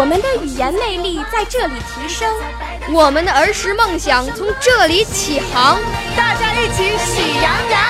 [0.00, 2.26] 我们的语言魅力在这里提升，
[2.90, 5.78] 我们的儿时梦想从这里起航。
[6.16, 7.82] 大家一起喜羊羊。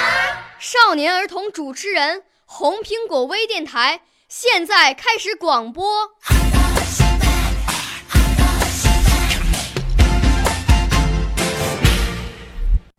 [0.58, 6.08] 少年儿童主持人，红苹果微电台现在开始广播。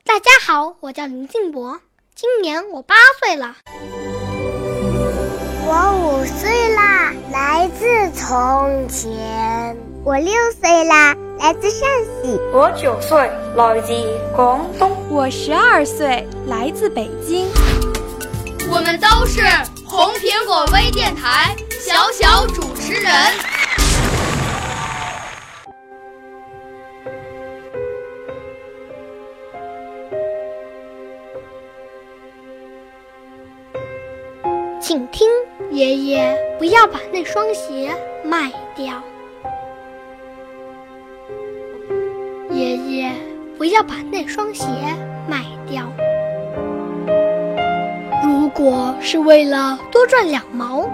[0.06, 1.82] 大家好，我叫林静博，
[2.16, 3.58] 今年我八岁了。
[5.74, 6.61] 我五岁
[7.78, 9.76] 自从前。
[10.04, 11.88] 我六岁啦，来自陕
[12.24, 12.40] 西。
[12.54, 13.94] 我九岁，来自
[14.36, 14.92] 广东。
[15.10, 17.48] 我十二岁，来自北京。
[18.72, 19.42] 我们都是
[19.86, 23.12] 红苹果微电台小小主持人。
[34.92, 35.26] 请听，
[35.70, 39.02] 爷爷不要把那双鞋卖掉。
[42.50, 43.10] 爷爷
[43.58, 44.66] 不要把那双鞋
[45.30, 45.90] 卖掉。
[48.22, 50.86] 如果是为了多赚两毛，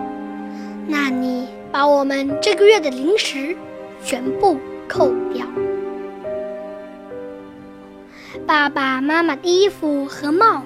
[0.85, 3.57] 那你把我们这个月的零食
[4.03, 5.43] 全部扣掉。
[8.45, 10.61] 爸爸妈妈的衣服和帽，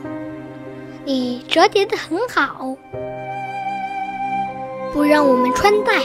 [1.05, 2.75] 你折叠的很好。
[4.93, 6.01] 不让我们穿戴，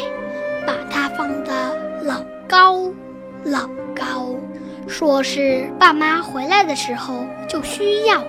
[0.65, 2.89] 把它放得老高
[3.45, 4.29] 老高，
[4.87, 8.23] 说是爸妈回来的时候就需要。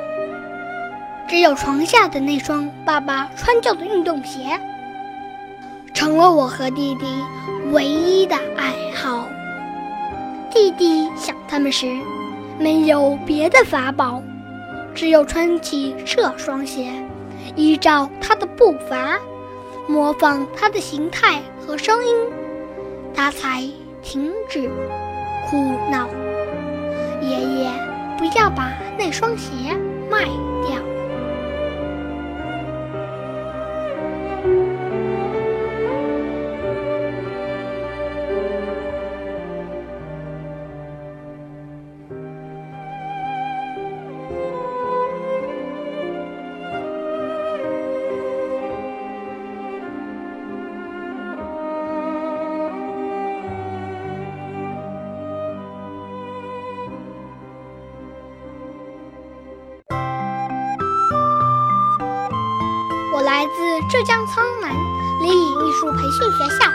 [1.27, 4.59] 只有床下的那双爸爸穿旧的运动鞋，
[5.93, 7.05] 成了我和弟弟
[7.71, 9.27] 唯一的爱好。
[10.49, 11.85] 弟弟想他们时，
[12.57, 14.23] 没有别的法宝，
[14.95, 16.91] 只有穿起这双鞋，
[17.55, 19.19] 依照他的步伐。
[19.87, 22.15] 模仿它的形态和声音，
[23.13, 23.63] 它才
[24.01, 24.69] 停止
[25.49, 25.57] 哭
[25.89, 26.07] 闹。
[27.21, 27.71] 爷爷，
[28.17, 29.75] 不要把那双鞋
[30.09, 30.25] 卖
[30.65, 30.96] 掉。
[63.37, 64.73] 来自浙江苍南
[65.21, 66.65] 李颖艺术培训学校。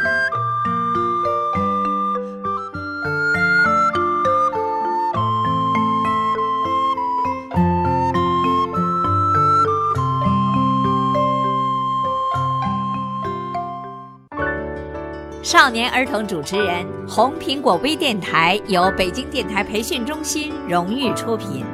[15.42, 21.64] 少年儿童主持人，红苹果微电台由北京电台培训中心荣誉出品，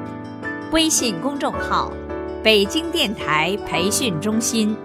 [0.73, 1.93] 微信公众号。
[2.43, 4.77] 北京电台培训中心。